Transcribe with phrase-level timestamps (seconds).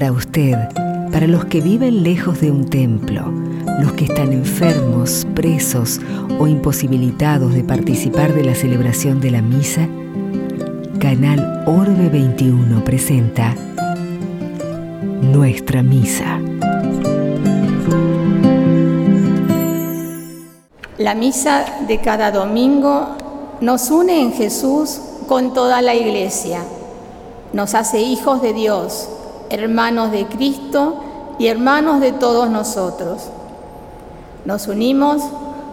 [0.00, 0.56] para usted,
[1.12, 3.30] para los que viven lejos de un templo,
[3.80, 6.00] los que están enfermos, presos
[6.38, 9.86] o imposibilitados de participar de la celebración de la misa,
[11.00, 13.54] Canal Orbe 21 presenta
[15.20, 16.40] Nuestra Misa.
[20.96, 23.16] La misa de cada domingo
[23.60, 24.98] nos une en Jesús
[25.28, 26.62] con toda la iglesia.
[27.52, 29.10] Nos hace hijos de Dios,
[29.50, 31.02] hermanos de Cristo
[31.38, 33.28] y hermanos de todos nosotros.
[34.44, 35.22] Nos unimos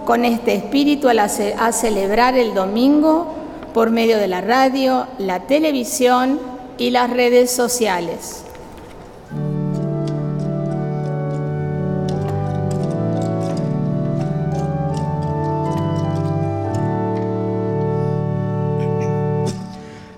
[0.05, 3.33] con este espíritu a, celebrar el domingo
[3.73, 6.39] por medio de la radio, la televisión
[6.77, 8.46] y las redes sociales.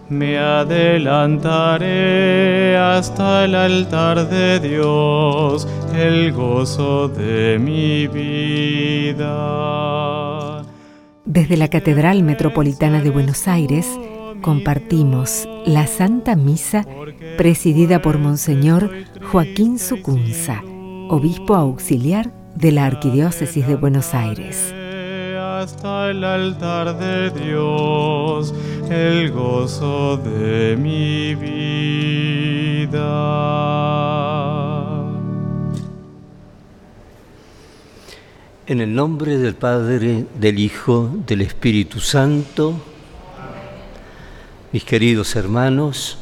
[0.09, 9.27] Me adelantaré hasta el altar de Dios, el gozo de mi vida.
[11.25, 13.87] Desde la Catedral Metropolitana de Buenos Aires
[14.41, 16.87] compartimos la Santa Misa
[17.37, 18.89] presidida por Monseñor
[19.31, 20.63] Joaquín Sucunza,
[21.09, 24.73] obispo auxiliar de la Arquidiócesis de Buenos Aires
[25.59, 28.53] hasta el altar de Dios,
[28.89, 32.99] el gozo de mi vida.
[38.67, 42.75] En el nombre del Padre, del Hijo, del Espíritu Santo,
[44.71, 46.19] mis queridos hermanos,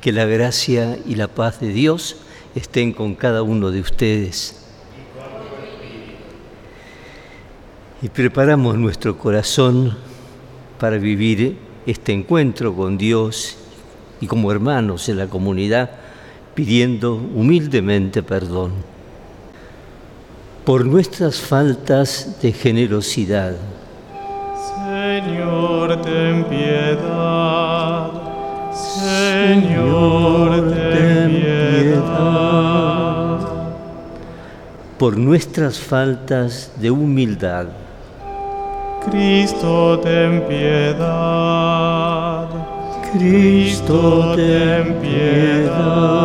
[0.00, 2.16] que la gracia y la paz de Dios
[2.56, 4.63] estén con cada uno de ustedes
[8.04, 9.96] y preparamos nuestro corazón
[10.78, 13.56] para vivir este encuentro con Dios
[14.20, 15.90] y como hermanos en la comunidad,
[16.54, 18.72] pidiendo humildemente perdón
[20.66, 23.56] por nuestras faltas de generosidad.
[24.84, 28.10] Señor, ten piedad.
[28.70, 33.38] Señor, ten piedad.
[34.98, 37.68] Por nuestras faltas de humildad
[39.10, 42.48] Cristo, ten piedad.
[43.12, 46.24] Cristo, ten piedad.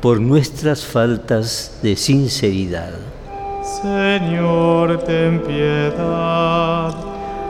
[0.00, 2.92] Por nuestras faltas de sinceridad.
[3.62, 6.94] Señor, ten piedad.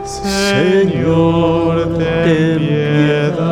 [0.04, 3.42] Señor, ten piedad.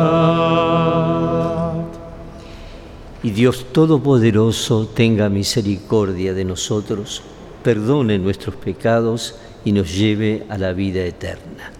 [3.23, 7.21] Y Dios Todopoderoso tenga misericordia de nosotros
[7.63, 11.71] perdone nuestros pecados y nos lleve a la vida eterna.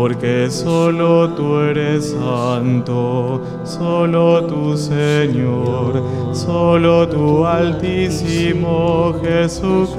[0.00, 9.98] porque solo tú eres santo, solo tu Señor, solo tu Altísimo Jesucristo.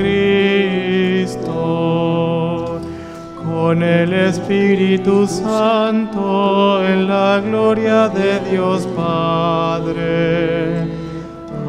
[3.43, 10.87] Con el Espíritu Santo en la gloria de Dios Padre.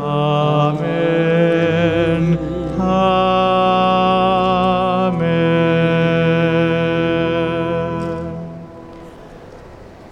[0.00, 0.78] Amén.
[2.78, 3.29] Amén.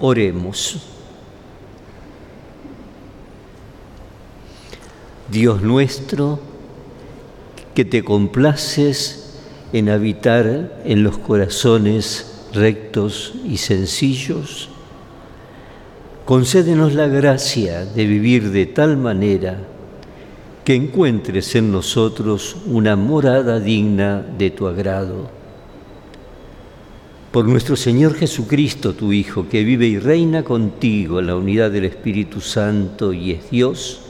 [0.00, 0.78] Oremos.
[5.30, 6.38] Dios nuestro,
[7.74, 9.40] que te complaces
[9.72, 14.70] en habitar en los corazones rectos y sencillos,
[16.24, 19.58] concédenos la gracia de vivir de tal manera
[20.64, 25.37] que encuentres en nosotros una morada digna de tu agrado.
[27.32, 31.84] Por nuestro Señor Jesucristo, tu Hijo, que vive y reina contigo en la unidad del
[31.84, 34.00] Espíritu Santo y es Dios,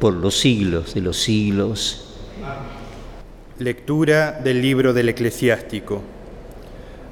[0.00, 2.06] por los siglos de los siglos.
[3.58, 6.00] Lectura del libro del eclesiástico.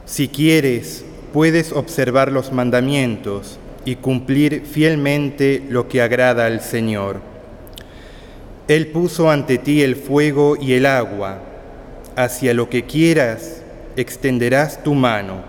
[0.06, 1.04] Si quieres,
[1.34, 7.20] puedes observar los mandamientos y cumplir fielmente lo que agrada al Señor.
[8.68, 11.42] Él puso ante ti el fuego y el agua.
[12.16, 13.61] Hacia lo que quieras,
[13.96, 15.42] extenderás tu mano.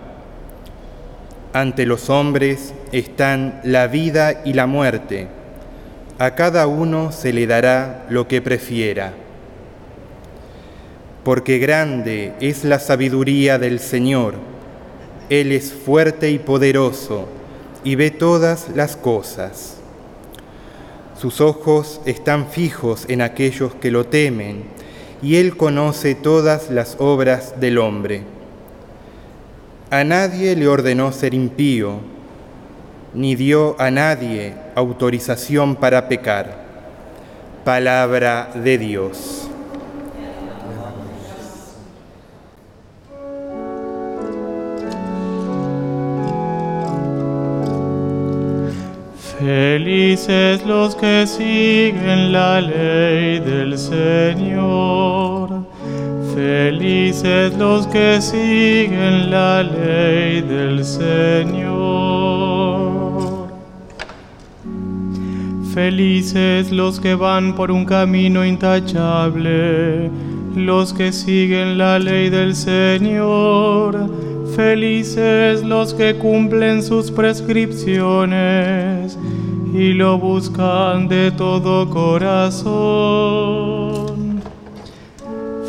[1.54, 5.28] Ante los hombres están la vida y la muerte
[6.20, 9.14] a cada uno se le dará lo que prefiera.
[11.24, 14.36] Porque grande es la sabiduría del Señor,
[15.30, 17.28] Él es fuerte y poderoso
[17.84, 19.78] y ve todas las cosas.
[21.20, 24.64] Sus ojos están fijos en aquellos que lo temen,
[25.24, 28.24] y Él conoce todas las obras del hombre.
[29.90, 32.00] A nadie le ordenó ser impío,
[33.14, 36.62] ni dio a nadie autorización para pecar.
[37.64, 39.50] Palabra de Dios.
[49.46, 55.66] Felices los que siguen la ley del Señor.
[56.34, 61.74] Felices los que siguen la ley del Señor.
[65.74, 70.10] Felices los que van por un camino intachable,
[70.56, 74.10] los que siguen la ley del Señor.
[74.56, 79.18] Felices los que cumplen sus prescripciones
[79.74, 82.74] y lo buscan de todo corazón.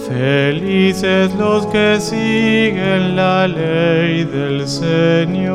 [0.07, 5.55] Felices los que siguen la ley del Señor.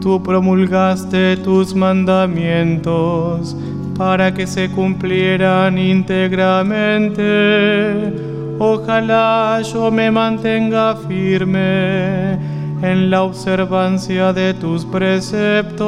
[0.00, 3.54] Tú promulgaste tus mandamientos
[3.98, 8.14] para que se cumplieran íntegramente.
[8.58, 12.53] Ojalá yo me mantenga firme
[12.84, 15.84] en la observancia de tus preceptos.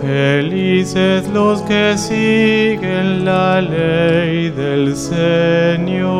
[0.00, 6.14] Felices los que siguen la ley del Señor.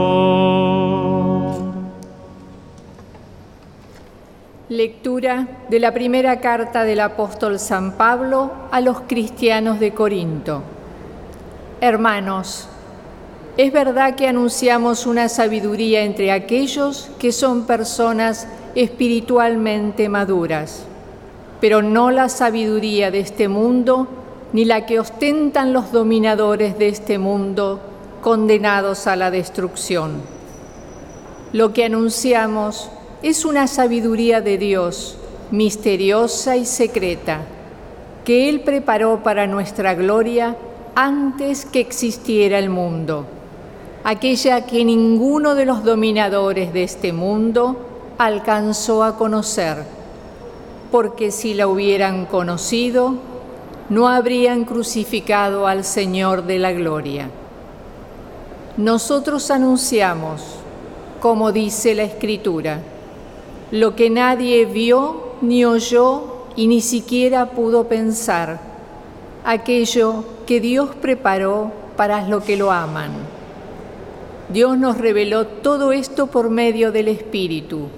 [4.68, 10.62] Lectura de la primera carta del apóstol San Pablo a los cristianos de Corinto.
[11.80, 12.68] Hermanos,
[13.56, 20.82] es verdad que anunciamos una sabiduría entre aquellos que son personas espiritualmente maduras,
[21.60, 24.08] pero no la sabiduría de este mundo
[24.52, 27.80] ni la que ostentan los dominadores de este mundo
[28.22, 30.22] condenados a la destrucción.
[31.52, 32.90] Lo que anunciamos
[33.22, 35.16] es una sabiduría de Dios,
[35.52, 37.42] misteriosa y secreta,
[38.24, 40.56] que Él preparó para nuestra gloria
[40.96, 43.26] antes que existiera el mundo,
[44.04, 47.76] aquella que ninguno de los dominadores de este mundo
[48.18, 49.82] alcanzó a conocer,
[50.92, 53.14] porque si la hubieran conocido,
[53.88, 57.30] no habrían crucificado al Señor de la gloria.
[58.76, 60.42] Nosotros anunciamos,
[61.20, 62.80] como dice la Escritura,
[63.70, 68.60] lo que nadie vio ni oyó y ni siquiera pudo pensar,
[69.44, 73.33] aquello que Dios preparó para los que lo aman.
[74.48, 77.88] Dios nos reveló todo esto por medio del Espíritu,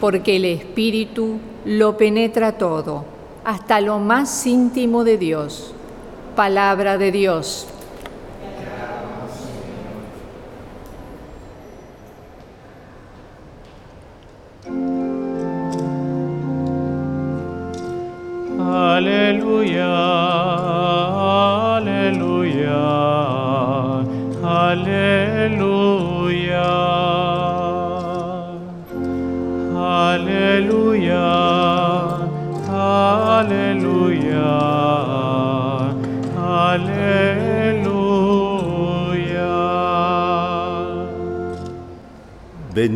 [0.00, 3.04] porque el Espíritu lo penetra todo,
[3.44, 5.74] hasta lo más íntimo de Dios.
[6.36, 7.66] Palabra de Dios.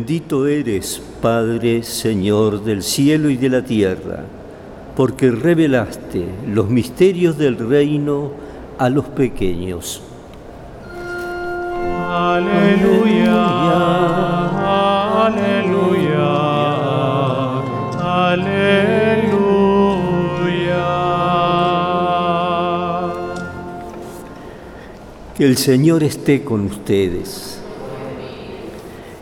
[0.09, 4.23] Bendito eres, Padre, Señor del cielo y de la tierra,
[4.95, 8.31] porque revelaste los misterios del reino
[8.79, 10.01] a los pequeños.
[12.09, 13.45] Aleluya,
[15.27, 16.31] aleluya,
[18.31, 19.29] aleluya.
[25.37, 27.58] Que el Señor esté con ustedes.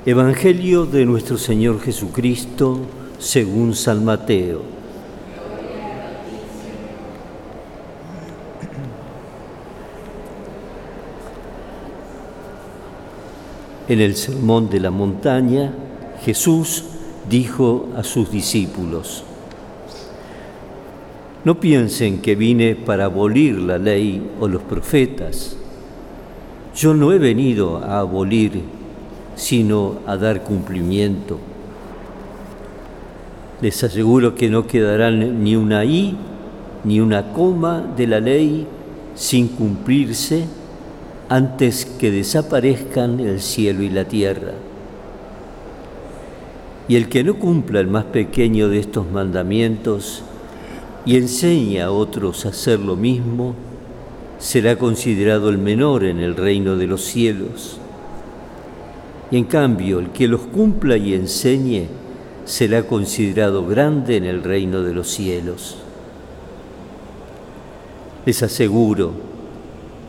[0.07, 2.79] Evangelio de nuestro Señor Jesucristo
[3.19, 4.61] según San Mateo.
[13.89, 15.73] En el sermón de la montaña,
[16.23, 16.85] Jesús
[17.29, 19.25] dijo a sus discípulos,
[21.43, 25.57] No piensen que vine para abolir la ley o los profetas.
[26.73, 28.76] Yo no he venido a abolir,
[29.37, 31.39] sino a dar cumplimiento.
[33.61, 36.17] Les aseguro que no quedarán ni una i
[36.83, 38.67] ni una coma de la ley
[39.15, 40.45] sin cumplirse
[41.29, 44.53] antes que desaparezcan el cielo y la tierra.
[46.87, 50.23] Y el que no cumpla el más pequeño de estos mandamientos
[51.05, 53.55] y enseña a otros a hacer lo mismo,
[54.39, 57.79] será considerado el menor en el reino de los cielos.
[59.29, 61.87] Y en cambio, el que los cumpla y enseñe
[62.45, 65.77] será considerado grande en el reino de los cielos.
[68.25, 69.11] Les aseguro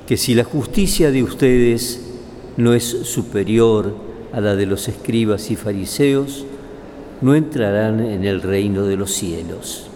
[0.07, 2.01] que si la justicia de ustedes
[2.57, 3.95] no es superior
[4.33, 6.45] a la de los escribas y fariseos,
[7.21, 9.89] no entrarán en el reino de los cielos.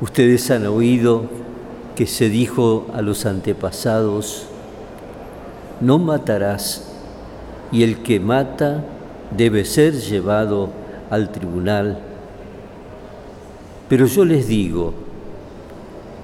[0.00, 1.24] Ustedes han oído
[1.94, 4.46] que se dijo a los antepasados,
[5.80, 6.85] no matarás,
[7.72, 8.84] y el que mata
[9.36, 10.70] debe ser llevado
[11.10, 11.98] al tribunal.
[13.88, 14.94] Pero yo les digo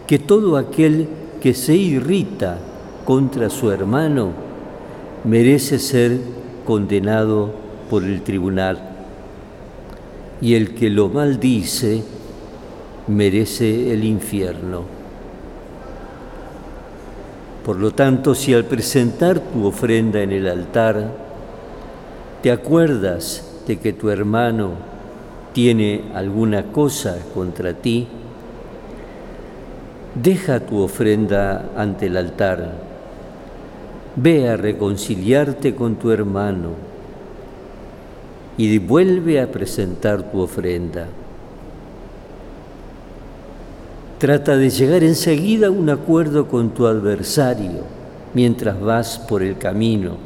[0.06, 1.08] que todo aquel
[1.40, 2.58] que se irrita
[3.04, 4.30] contra su hermano
[5.25, 6.18] merece ser
[6.64, 7.50] condenado
[7.90, 8.78] por el tribunal.
[10.40, 12.02] Y el que lo maldice
[13.06, 14.82] merece el infierno.
[17.64, 21.32] Por lo tanto, si al presentar tu ofrenda en el altar,
[22.42, 24.72] te acuerdas de que tu hermano
[25.52, 28.08] tiene alguna cosa contra ti,
[30.14, 32.72] Deja tu ofrenda ante el altar.
[34.14, 36.70] Ve a reconciliarte con tu hermano
[38.58, 41.06] y vuelve a presentar tu ofrenda.
[44.18, 47.84] Trata de llegar enseguida a un acuerdo con tu adversario
[48.34, 50.16] mientras vas por el camino.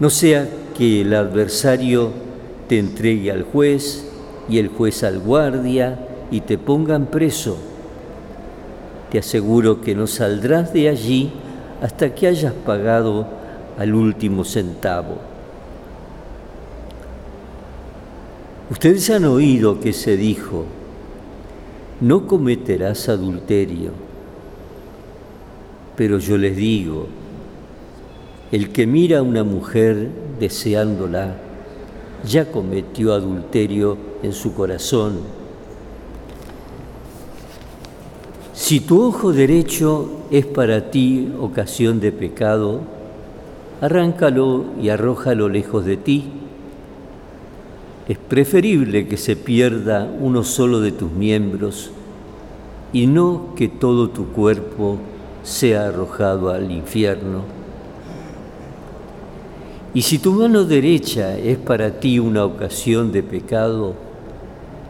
[0.00, 0.48] No sea
[0.80, 2.10] que el adversario
[2.66, 4.10] te entregue al juez
[4.48, 7.58] y el juez al guardia y te pongan preso
[9.10, 11.30] te aseguro que no saldrás de allí
[11.82, 13.26] hasta que hayas pagado
[13.78, 15.18] al último centavo.
[18.70, 20.64] Ustedes han oído que se dijo,
[22.00, 23.90] no cometerás adulterio,
[25.96, 27.08] pero yo les digo,
[28.52, 30.08] el que mira a una mujer
[30.40, 31.36] deseándola,
[32.24, 35.40] ya cometió adulterio en su corazón
[38.70, 42.82] Si tu ojo derecho es para ti ocasión de pecado,
[43.80, 46.26] arráncalo y arrójalo lejos de ti.
[48.06, 51.90] Es preferible que se pierda uno solo de tus miembros
[52.92, 54.98] y no que todo tu cuerpo
[55.42, 57.59] sea arrojado al infierno.
[59.92, 63.94] Y si tu mano derecha es para ti una ocasión de pecado,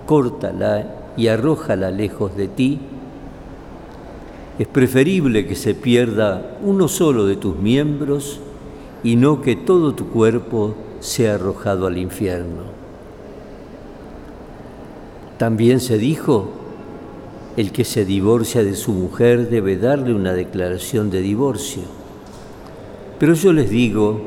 [0.07, 2.79] córtala y arrójala lejos de ti
[4.61, 8.41] es preferible que se pierda uno solo de tus miembros
[9.03, 12.65] y no que todo tu cuerpo sea arrojado al infierno.
[15.39, 16.51] También se dijo,
[17.57, 21.85] el que se divorcia de su mujer debe darle una declaración de divorcio.
[23.19, 24.21] Pero yo les digo,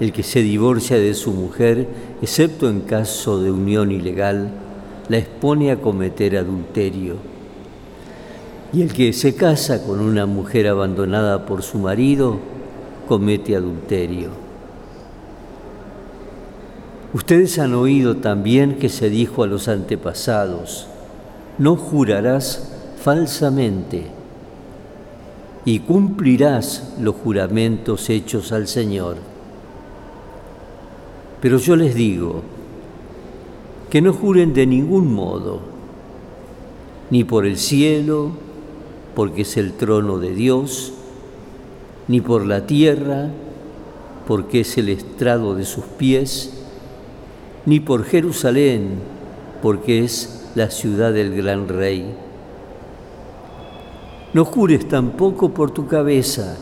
[0.00, 1.86] el que se divorcia de su mujer,
[2.22, 4.50] excepto en caso de unión ilegal,
[5.08, 7.16] la expone a cometer adulterio
[8.72, 12.38] y el que se casa con una mujer abandonada por su marido
[13.08, 14.30] comete adulterio.
[17.12, 20.86] Ustedes han oído también que se dijo a los antepasados,
[21.58, 24.04] no jurarás falsamente
[25.64, 29.29] y cumplirás los juramentos hechos al Señor.
[31.40, 32.42] Pero yo les digo
[33.88, 35.60] que no juren de ningún modo,
[37.10, 38.30] ni por el cielo,
[39.14, 40.92] porque es el trono de Dios,
[42.08, 43.30] ni por la tierra,
[44.26, 46.52] porque es el estrado de sus pies,
[47.66, 49.00] ni por Jerusalén,
[49.62, 52.14] porque es la ciudad del gran rey.
[54.34, 56.56] No jures tampoco por tu cabeza,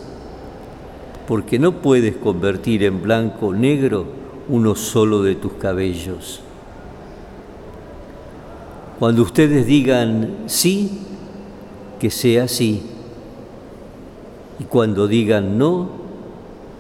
[1.27, 4.07] porque no puedes convertir en blanco negro
[4.49, 6.41] uno solo de tus cabellos.
[8.99, 10.99] Cuando ustedes digan sí,
[12.01, 12.83] que sea así.
[14.59, 15.89] Y cuando digan no,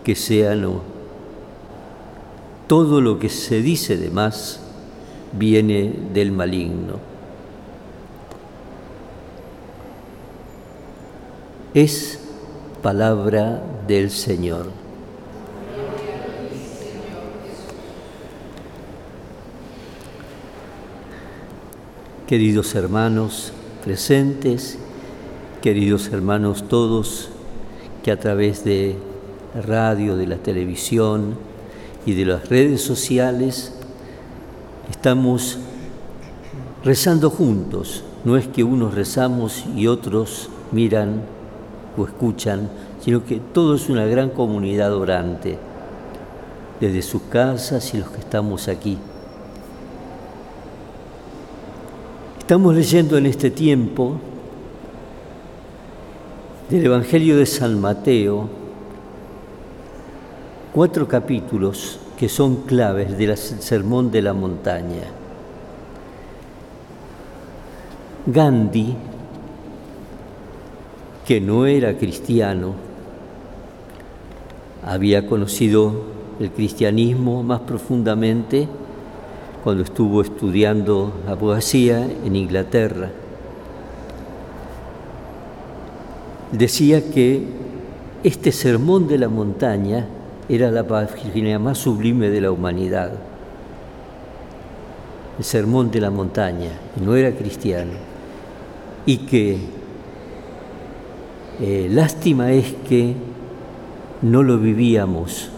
[0.02, 0.80] que sea no.
[2.66, 4.60] Todo lo que se dice de más
[5.32, 6.94] viene del maligno.
[11.74, 12.20] Es
[12.82, 14.87] palabra del Señor.
[22.28, 24.76] Queridos hermanos presentes,
[25.62, 27.30] queridos hermanos todos
[28.02, 28.96] que a través de
[29.66, 31.36] radio, de la televisión
[32.04, 33.72] y de las redes sociales
[34.90, 35.56] estamos
[36.84, 38.04] rezando juntos.
[38.26, 41.22] No es que unos rezamos y otros miran
[41.96, 42.68] o escuchan,
[43.00, 45.56] sino que todo es una gran comunidad orante,
[46.78, 48.98] desde sus casas y los que estamos aquí.
[52.48, 54.16] Estamos leyendo en este tiempo
[56.70, 58.48] del Evangelio de San Mateo
[60.72, 65.02] cuatro capítulos que son claves del Sermón de la Montaña.
[68.24, 68.96] Gandhi,
[71.26, 72.72] que no era cristiano,
[74.86, 75.92] había conocido
[76.40, 78.66] el cristianismo más profundamente
[79.64, 83.10] cuando estuvo estudiando abogacía en Inglaterra.
[86.52, 87.42] Decía que
[88.24, 90.06] este sermón de la montaña
[90.48, 93.12] era la página más sublime de la humanidad.
[95.38, 96.70] El sermón de la montaña,
[97.04, 97.92] no era cristiano.
[99.06, 99.58] Y que
[101.60, 103.14] eh, lástima es que
[104.22, 105.50] no lo vivíamos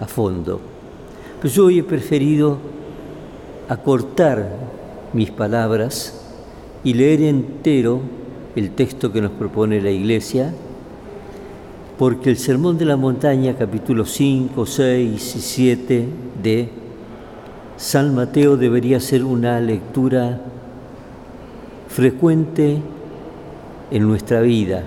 [0.00, 0.60] a fondo.
[1.40, 2.73] Pero yo hoy he preferido
[3.68, 4.48] acortar
[5.12, 6.20] mis palabras
[6.82, 8.00] y leer entero
[8.56, 10.52] el texto que nos propone la Iglesia
[11.98, 16.08] porque el Sermón de la Montaña, capítulos 5, 6 y 7
[16.42, 16.68] de
[17.76, 20.40] San Mateo debería ser una lectura
[21.88, 22.78] frecuente
[23.90, 24.82] en nuestra vida.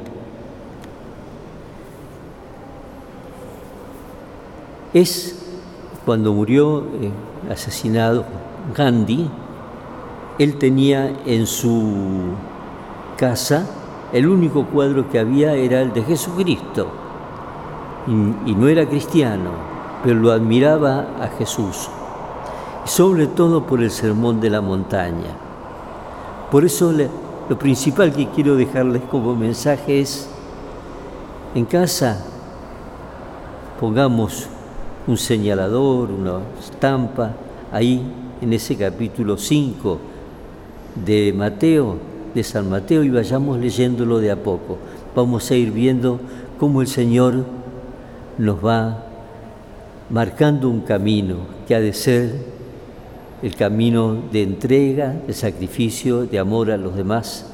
[4.94, 5.36] Es
[6.06, 7.12] cuando murió eh,
[7.50, 8.26] asesinado
[8.76, 9.30] Gandhi,
[10.40, 12.34] él tenía en su
[13.18, 13.66] casa
[14.14, 16.88] el único cuadro que había era el de Jesucristo.
[18.46, 19.52] Y, no era cristiano,
[20.04, 21.90] pero lo admiraba a Jesús.
[22.86, 25.36] Y sobre todo por el sermón de la montaña.
[26.50, 26.94] Por eso
[27.50, 30.30] lo principal que quiero dejarles como mensaje es,
[31.54, 32.24] en casa
[33.80, 34.48] pongamos
[35.06, 37.32] un señalador, una estampa,
[37.72, 38.06] ahí
[38.42, 40.00] en ese capítulo 5
[41.06, 41.98] de Mateo,
[42.34, 44.78] de San Mateo y vayamos leyéndolo de a poco.
[45.16, 46.20] Vamos a ir viendo
[46.60, 47.46] cómo el Señor
[48.38, 49.04] nos va
[50.10, 52.58] marcando un camino que ha de ser
[53.42, 57.46] el camino de entrega, de sacrificio, de amor a los demás.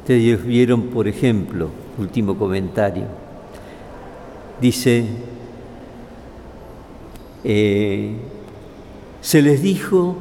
[0.00, 3.04] Ustedes vieron, por ejemplo, último comentario,
[4.60, 5.06] dice,
[7.44, 8.16] eh,
[9.20, 10.16] se les dijo,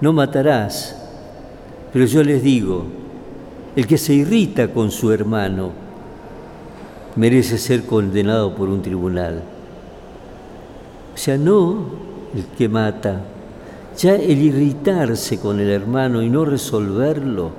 [0.00, 0.96] no matarás,
[1.92, 2.84] pero yo les digo,
[3.74, 5.70] el que se irrita con su hermano
[7.16, 9.42] merece ser condenado por un tribunal.
[11.14, 11.86] O sea, no
[12.34, 13.22] el que mata,
[13.96, 17.52] ya el irritarse con el hermano y no resolverlo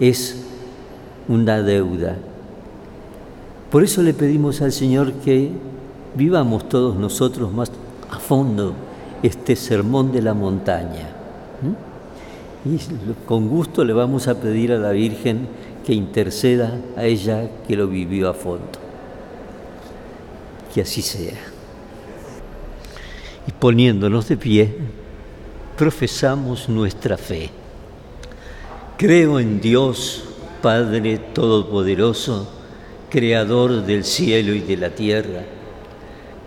[0.00, 0.44] es
[1.28, 2.16] una deuda.
[3.70, 5.50] Por eso le pedimos al Señor que
[6.14, 7.70] vivamos todos nosotros más
[8.10, 8.74] a fondo
[9.22, 11.08] este sermón de la montaña.
[12.64, 12.78] Y
[13.26, 15.46] con gusto le vamos a pedir a la Virgen
[15.86, 18.66] que interceda a ella que lo vivió a fondo.
[20.74, 21.38] Que así sea.
[23.46, 24.76] Y poniéndonos de pie,
[25.76, 27.50] profesamos nuestra fe.
[28.98, 30.24] Creo en Dios,
[30.60, 32.48] Padre Todopoderoso,
[33.08, 35.42] Creador del cielo y de la tierra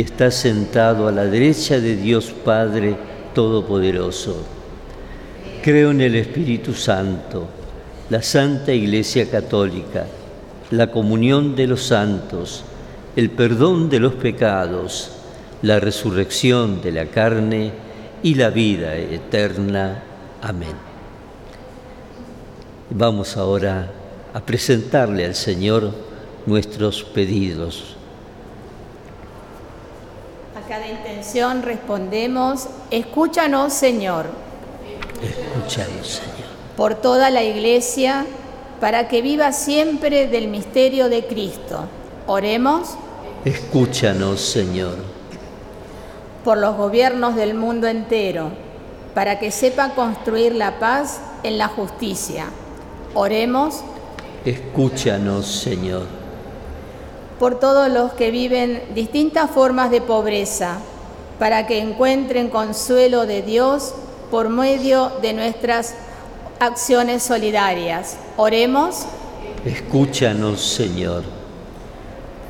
[0.00, 2.96] está sentado a la derecha de Dios Padre
[3.34, 4.36] Todopoderoso.
[5.62, 7.48] Creo en el Espíritu Santo,
[8.10, 10.06] la Santa Iglesia Católica,
[10.70, 12.64] la comunión de los santos,
[13.16, 15.10] el perdón de los pecados,
[15.62, 17.72] la resurrección de la carne
[18.22, 20.02] y la vida eterna.
[20.42, 20.76] Amén.
[22.90, 23.90] Vamos ahora
[24.32, 25.92] a presentarle al Señor
[26.46, 27.97] nuestros pedidos
[30.68, 34.26] cada intención respondemos, escúchanos Señor.
[35.22, 36.48] Escúchanos Señor.
[36.76, 38.26] Por toda la iglesia,
[38.78, 41.86] para que viva siempre del misterio de Cristo.
[42.26, 42.90] Oremos.
[43.46, 44.96] Escúchanos Señor.
[46.44, 48.50] Por los gobiernos del mundo entero,
[49.14, 52.44] para que sepa construir la paz en la justicia.
[53.14, 53.80] Oremos.
[54.44, 56.17] Escúchanos Señor
[57.38, 60.78] por todos los que viven distintas formas de pobreza,
[61.38, 63.94] para que encuentren consuelo de Dios
[64.30, 65.94] por medio de nuestras
[66.58, 68.16] acciones solidarias.
[68.36, 69.04] Oremos.
[69.64, 71.22] Escúchanos, Señor.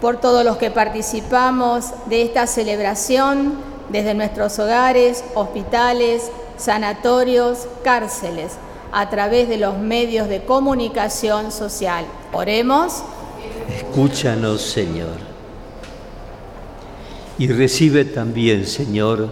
[0.01, 3.55] Por todos los que participamos de esta celebración,
[3.91, 8.53] desde nuestros hogares, hospitales, sanatorios, cárceles,
[8.93, 12.07] a través de los medios de comunicación social.
[12.33, 13.03] Oremos.
[13.79, 15.19] Escúchanos, Señor.
[17.39, 19.29] Y recibe también, Señor,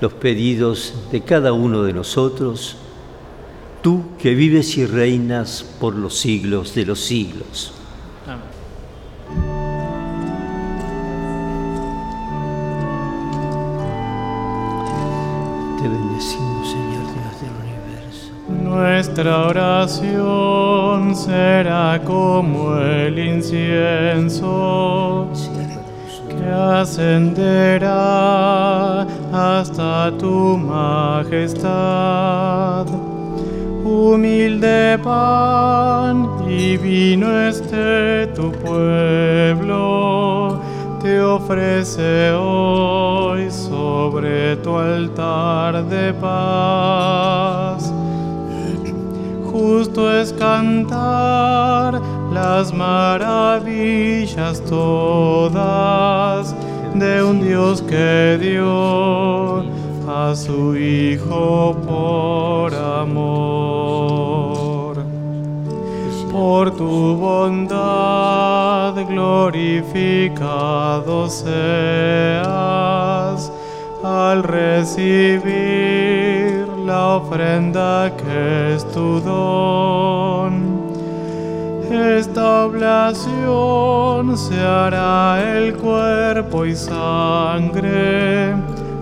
[0.00, 2.76] los pedidos de cada uno de nosotros,
[3.82, 7.72] tú que vives y reinas por los siglos de los siglos.
[15.82, 16.49] Te bendecimos,
[18.70, 25.26] Nuestra oración será como el incienso
[26.28, 26.44] que
[26.80, 27.92] ascenderá
[29.32, 31.66] hasta tu majestad.
[33.84, 40.60] Humilde pan y vino este tu pueblo,
[41.02, 47.92] te ofrece hoy sobre tu altar de paz
[49.50, 52.00] justo es cantar
[52.32, 56.54] las maravillas todas
[56.94, 59.60] de un Dios que dio
[60.08, 63.40] a su Hijo por amor.
[66.32, 70.08] Por tu bondad glorificado
[71.28, 72.40] seas
[74.02, 76.09] al recibir
[76.90, 80.52] la ofrenda que es tu don.
[81.88, 88.56] Esta oblación se hará el cuerpo y sangre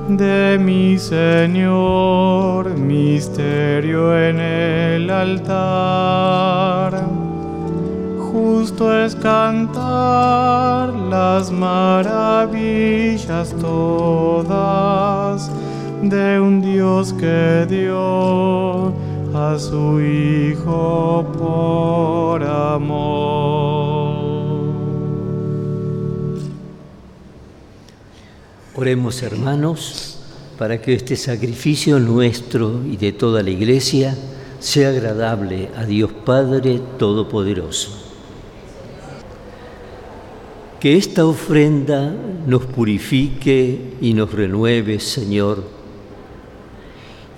[0.08, 6.92] de mi Señor, misterio en el altar.
[8.30, 15.50] Justo es cantar las maravillas todas
[16.02, 18.88] de un Dios que dio
[19.34, 23.78] a su Hijo por amor.
[28.74, 30.20] Oremos hermanos
[30.56, 34.16] para que este sacrificio nuestro y de toda la Iglesia
[34.60, 38.04] sea agradable a Dios Padre Todopoderoso.
[40.78, 42.14] Que esta ofrenda
[42.46, 45.77] nos purifique y nos renueve, Señor,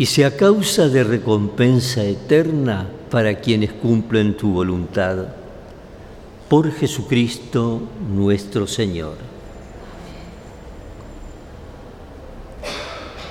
[0.01, 5.27] y sea causa de recompensa eterna para quienes cumplen tu voluntad.
[6.49, 9.19] Por Jesucristo nuestro Señor.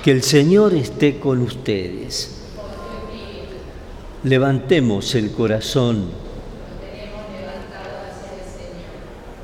[0.04, 2.44] Que el Señor esté con ustedes.
[4.24, 6.30] Levantemos el corazón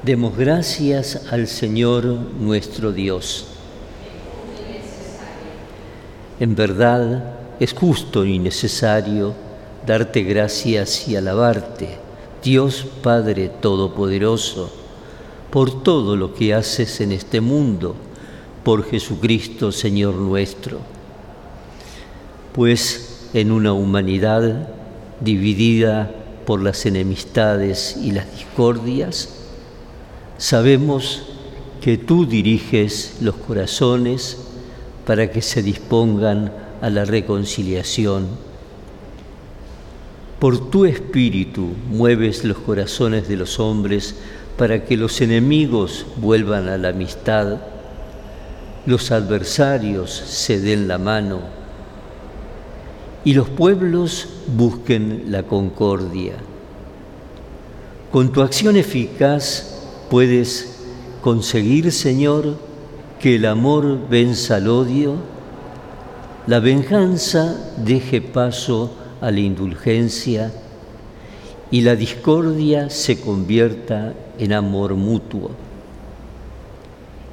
[0.04, 3.55] Demos gracias al Señor nuestro Dios.
[6.40, 9.34] En verdad es justo y necesario
[9.86, 11.98] darte gracias y alabarte,
[12.44, 14.70] Dios Padre Todopoderoso,
[15.50, 17.96] por todo lo que haces en este mundo,
[18.66, 20.80] por Jesucristo, Señor nuestro.
[22.52, 24.68] Pues en una humanidad
[25.22, 26.12] dividida
[26.46, 29.30] por las enemistades y las discordias,
[30.38, 31.24] sabemos
[31.80, 34.45] que tú diriges los corazones
[35.06, 38.28] para que se dispongan a la reconciliación.
[40.40, 44.16] Por tu espíritu mueves los corazones de los hombres
[44.58, 47.58] para que los enemigos vuelvan a la amistad,
[48.86, 51.40] los adversarios se den la mano
[53.24, 56.34] y los pueblos busquen la concordia.
[58.12, 59.76] Con tu acción eficaz
[60.10, 60.78] puedes
[61.22, 62.58] conseguir, Señor,
[63.26, 65.16] que el amor venza al odio,
[66.46, 70.54] la venganza deje paso a la indulgencia
[71.72, 75.50] y la discordia se convierta en amor mutuo.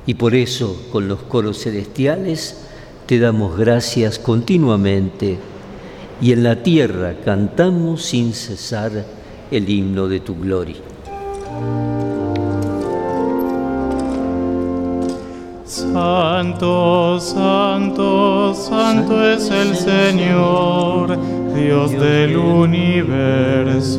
[0.06, 2.62] Y por eso, con los coros celestiales,
[3.04, 5.36] te damos gracias continuamente
[6.22, 9.04] y en la tierra cantamos sin cesar
[9.50, 11.91] el himno de tu gloria.
[15.92, 21.18] Santo, santo, santo es el Señor,
[21.54, 23.92] Dios del universo.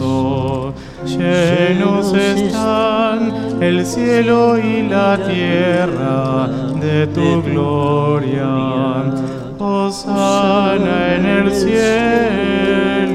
[1.05, 6.47] Llenos están el cielo y la tierra
[6.81, 9.13] de tu gloria.
[9.59, 13.13] Osana en el cielo.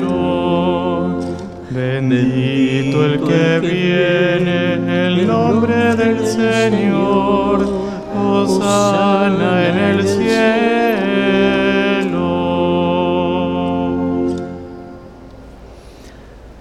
[1.70, 7.87] Bendito el que viene en el nombre del Señor
[8.48, 10.68] sana en el cielo.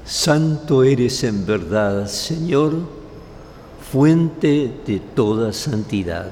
[0.06, 2.74] Santo eres en verdad, Señor,
[3.92, 6.32] fuente de toda santidad.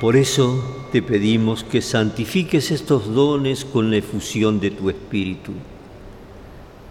[0.00, 5.52] Por eso te pedimos que santifiques estos dones con la efusión de tu Espíritu,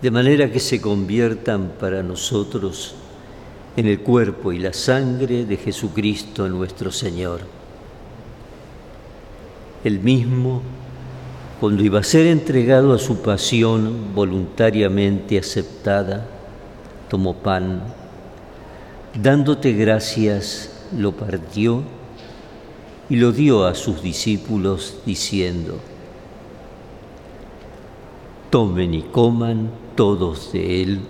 [0.02, 2.96] de manera que se conviertan para nosotros
[3.78, 7.42] en el cuerpo y la sangre de Jesucristo nuestro Señor.
[9.84, 10.62] El mismo,
[11.60, 16.28] cuando iba a ser entregado a su pasión voluntariamente aceptada,
[17.10, 17.84] tomó pan,
[19.20, 21.84] dándote gracias, lo partió
[23.10, 25.80] y lo dio a sus discípulos diciendo,
[28.50, 31.02] tomen y coman todos de él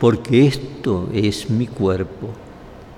[0.00, 2.28] porque esto es mi cuerpo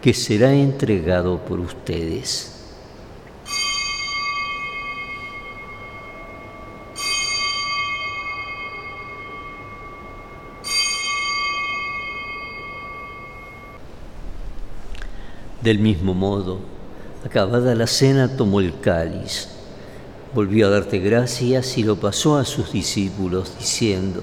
[0.03, 2.57] que será entregado por ustedes.
[15.63, 16.59] Del mismo modo,
[17.25, 19.49] acabada la cena, tomó el cáliz,
[20.35, 24.23] volvió a darte gracias y lo pasó a sus discípulos, diciendo,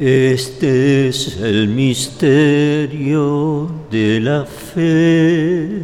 [0.00, 5.82] Este es el misterio de la fe.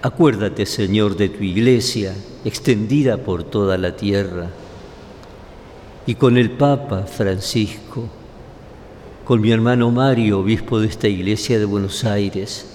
[0.00, 4.48] Acuérdate, Señor, de tu iglesia extendida por toda la tierra
[6.06, 8.04] y con el Papa Francisco,
[9.24, 12.66] con mi hermano Mario, obispo de esta iglesia de Buenos Aires,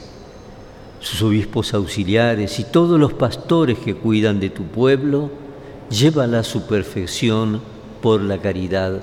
[0.99, 5.31] sus obispos auxiliares y todos los pastores que cuidan de tu pueblo,
[5.89, 7.61] llévala a su perfección
[8.01, 9.01] por la caridad.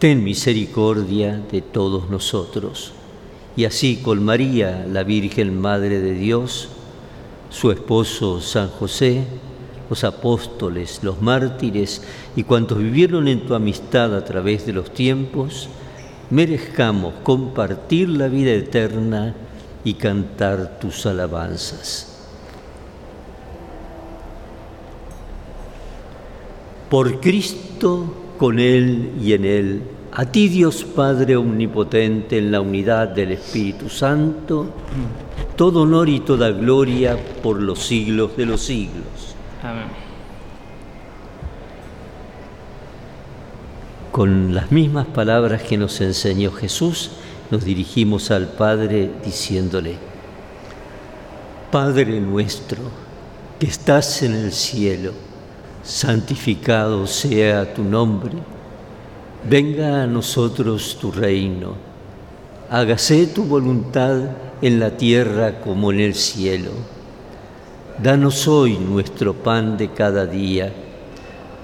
[0.00, 2.92] Ten misericordia de todos nosotros.
[3.56, 6.68] Y así con María, la Virgen Madre de Dios,
[7.50, 9.24] su esposo San José,
[9.88, 12.02] los apóstoles, los mártires
[12.34, 15.68] y cuantos vivieron en tu amistad a través de los tiempos,
[16.30, 19.34] merezcamos compartir la vida eterna
[19.84, 22.10] y cantar tus alabanzas.
[26.90, 29.82] Por Cristo, con Él y en Él,
[30.16, 34.72] a ti Dios Padre Omnipotente en la unidad del Espíritu Santo,
[35.56, 39.34] todo honor y toda gloria por los siglos de los siglos.
[39.60, 39.88] Amén.
[44.12, 47.10] Con las mismas palabras que nos enseñó Jesús,
[47.50, 49.96] nos dirigimos al Padre diciéndole,
[51.72, 52.78] Padre nuestro,
[53.58, 55.12] que estás en el cielo,
[55.82, 58.53] santificado sea tu nombre,
[59.48, 61.74] venga a nosotros tu reino,
[62.70, 64.20] hágase tu voluntad
[64.62, 66.70] en la tierra como en el cielo.
[68.02, 70.72] Danos hoy nuestro pan de cada día,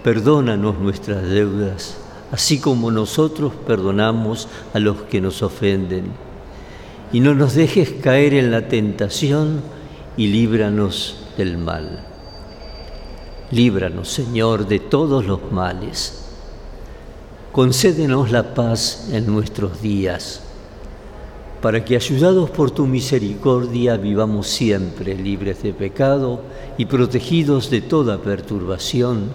[0.03, 1.97] perdónanos nuestras deudas
[2.33, 6.05] así como nosotros perdonamos a los que nos ofenden.
[7.13, 9.63] Y no nos dejes caer en la tentación
[10.17, 12.07] y líbranos del mal.
[13.51, 16.20] Líbranos, Señor, de todos los males.
[17.53, 20.41] Concédenos la paz en nuestros días,
[21.61, 26.43] para que, ayudados por tu misericordia, vivamos siempre libres de pecado
[26.79, 29.31] y protegidos de toda perturbación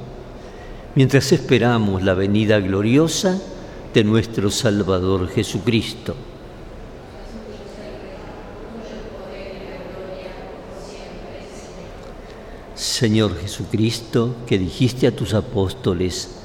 [0.95, 3.37] mientras esperamos la venida gloriosa
[3.93, 6.15] de nuestro Salvador Jesucristo.
[12.75, 16.44] Señor Jesucristo, que dijiste a tus apóstoles,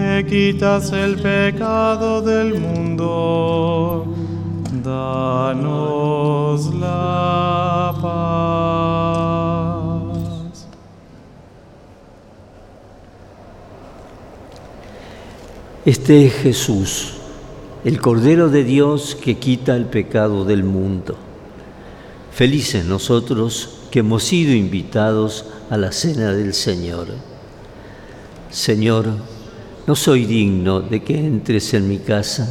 [0.00, 4.06] que quitas el pecado del mundo,
[4.82, 9.40] danos la paz.
[15.84, 17.14] Este es Jesús,
[17.84, 21.16] el Cordero de Dios que quita el pecado del mundo.
[22.32, 27.08] Felices nosotros que hemos sido invitados a la cena del Señor.
[28.50, 29.12] Señor,
[29.86, 32.48] no soy digno de que entres en mi casa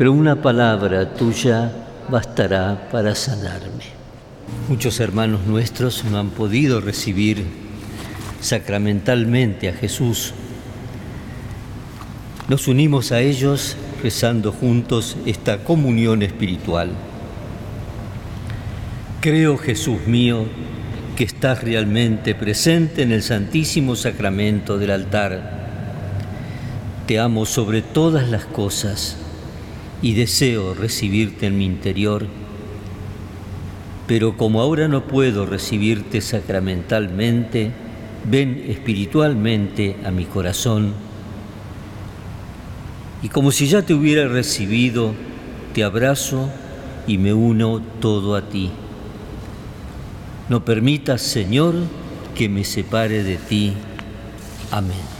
[0.00, 1.70] pero una palabra tuya
[2.08, 3.84] bastará para sanarme.
[4.66, 7.44] Muchos hermanos nuestros no han podido recibir
[8.40, 10.32] sacramentalmente a Jesús.
[12.48, 16.92] Nos unimos a ellos rezando juntos esta comunión espiritual.
[19.20, 20.46] Creo, Jesús mío,
[21.14, 25.59] que estás realmente presente en el Santísimo Sacramento del altar.
[27.10, 29.16] Te amo sobre todas las cosas
[30.00, 32.24] y deseo recibirte en mi interior,
[34.06, 37.72] pero como ahora no puedo recibirte sacramentalmente,
[38.30, 40.94] ven espiritualmente a mi corazón
[43.24, 45.12] y como si ya te hubiera recibido,
[45.74, 46.48] te abrazo
[47.08, 48.70] y me uno todo a ti.
[50.48, 51.74] No permitas, Señor,
[52.36, 53.72] que me separe de ti.
[54.70, 55.19] Amén.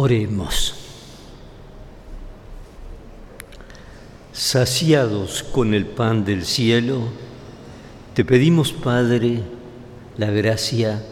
[0.00, 0.74] Oremos.
[4.32, 7.08] Saciados con el pan del cielo,
[8.14, 9.40] te pedimos, Padre,
[10.16, 11.02] la gracia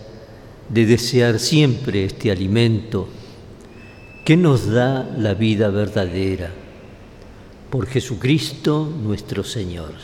[0.69, 3.09] de desear siempre este alimento
[4.25, 6.53] que nos da la vida verdadera.
[7.69, 9.95] por Jesucristo nuestro Señor.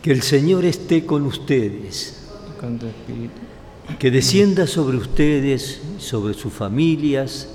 [0.00, 2.22] Que el Señor esté con ustedes,
[3.98, 7.48] que descienda sobre ustedes, sobre sus familias,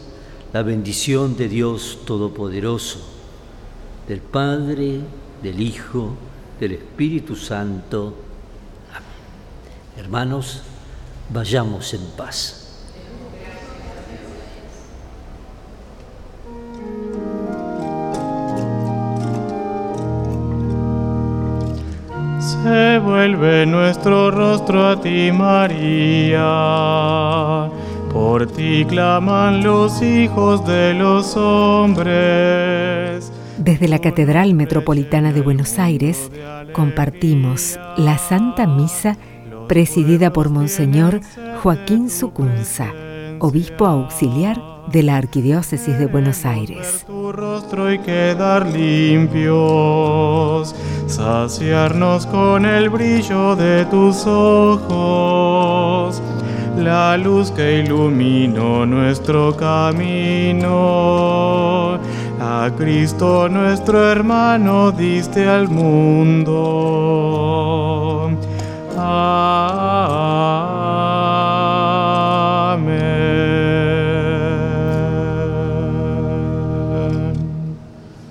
[0.54, 3.00] la bendición de Dios Todopoderoso,
[4.08, 5.02] del Padre,
[5.44, 6.16] del Hijo,
[6.60, 8.16] del Espíritu Santo.
[8.92, 10.06] Amén.
[10.06, 10.62] Hermanos,
[11.30, 12.57] vayamos en paz.
[23.28, 26.40] Vuelve nuestro rostro a ti, María.
[28.14, 33.30] Por ti claman los hijos de los hombres.
[33.58, 36.32] Desde la Catedral Metropolitana de Buenos Aires
[36.72, 39.18] compartimos la Santa Misa
[39.68, 41.20] presidida por Monseñor
[41.62, 42.94] Joaquín Sucunza,
[43.40, 44.58] obispo auxiliar
[44.92, 47.04] de la Arquidiócesis de Buenos Aires.
[47.06, 50.74] Tu rostro y quedar limpios,
[51.08, 56.22] saciarnos con el brillo de tus ojos,
[56.78, 60.78] la luz que iluminó nuestro camino.
[62.40, 66.58] A Cristo nuestro hermano diste al mundo.
[68.96, 68.98] Ah.
[68.98, 70.08] ah,
[70.74, 70.77] ah.